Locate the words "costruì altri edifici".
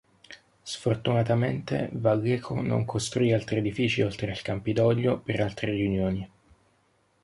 2.85-4.01